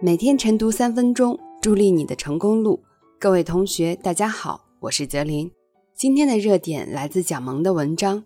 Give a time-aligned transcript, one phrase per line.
[0.00, 2.80] 每天晨读三分钟，助力你的成功路。
[3.18, 5.50] 各位同学，大家好，我是泽林。
[5.92, 8.22] 今天的热点来自蒋萌的文章：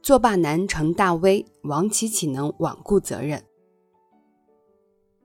[0.00, 3.42] 作罢男成大 V，王琦岂能罔顾责任？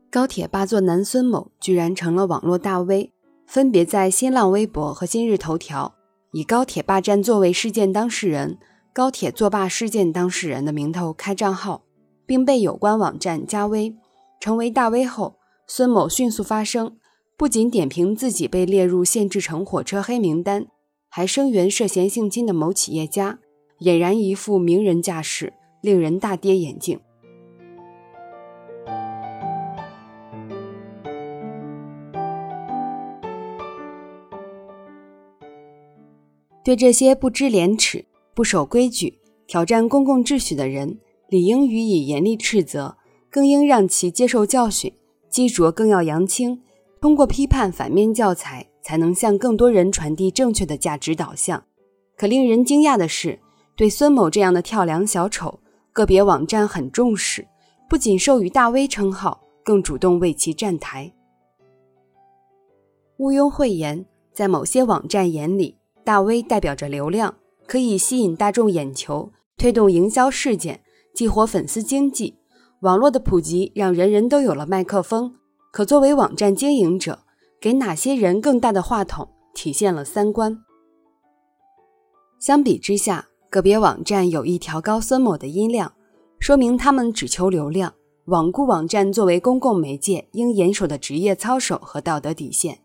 [0.10, 3.12] 高铁霸座男孙某居然成了网络大 V，
[3.46, 5.94] 分别在新浪微博和今日头条
[6.32, 8.58] 以高铁霸占座位事件当事人、
[8.92, 11.84] 高铁作罢事件当事人的名头开账号，
[12.26, 13.96] 并被有关网站加微，
[14.40, 15.36] 成为大 V 后。
[15.74, 16.98] 孙某迅速发声，
[17.38, 20.68] 不仅点评自己被列入限制乘火车黑名单，
[21.08, 23.40] 还声援涉嫌性侵的某企业家，
[23.80, 27.00] 俨然一副名人架势，令人大跌眼镜。
[36.66, 41.00] 对这些不知廉耻、不守规矩、挑战公共秩序的人，
[41.30, 42.98] 理应予以严厉斥责，
[43.30, 44.94] 更应让其接受教训。
[45.32, 46.62] 基卓更要扬清，
[47.00, 51.64] 通过批判反面教材，才能向更多人传递正确的价值导向。
[52.18, 53.40] 可令人惊讶的是，
[53.78, 55.60] 对孙某这样的跳梁小丑，
[55.94, 57.48] 个别网站很重视，
[57.90, 61.14] 不仅授予大 V 称号，更主动为其站台。
[63.18, 67.34] 毋庸讳言，在某些网站眼里，大 V 代表着流量，
[67.66, 70.82] 可以吸引大众眼球，推动营销事件，
[71.14, 72.36] 激活粉丝经济。
[72.82, 75.36] 网络的普及让人人都有了麦克风，
[75.72, 77.20] 可作为网站经营者，
[77.60, 80.58] 给哪些人更大的话筒，体现了三观。
[82.40, 85.94] 相比之下，个别网站有意调高孙某的音量，
[86.40, 87.94] 说明他们只求流量，
[88.26, 92.80] 罔顾网站作为公共媒介应严守的职业操守和道德底线。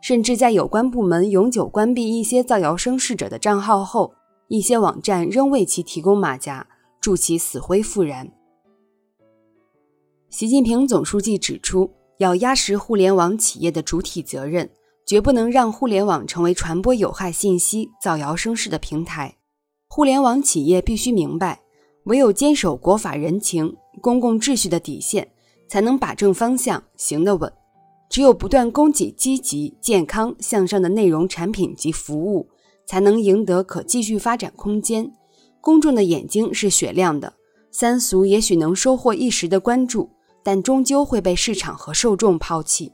[0.00, 4.14] 甚至在有关部门永久关闭一些造谣生事者的账号后，
[4.46, 6.68] 一些网站仍为其提供马甲，
[7.00, 8.30] 助其死灰复燃。
[10.30, 14.70] 习近平总书记指出，要压实互联网企业的主体责任，
[15.04, 19.34] 绝不能让互联网成为传播有害信息、造谣生事的平台。
[19.88, 21.60] 互联网企业必须明白，
[22.04, 25.28] 唯有坚守国法人情、公共秩序的底线，
[25.68, 27.52] 才能把正方向，行得稳。
[28.08, 32.48] 只有不断供给积极、健康、向上的内容、产品及服务，
[32.86, 35.12] 才能赢得可继续发展空间。
[35.60, 37.34] 公众的眼睛是雪亮的，
[37.72, 40.08] 三俗也许能收获一时的关注。
[40.42, 42.92] 但终究会被市场和受众抛弃。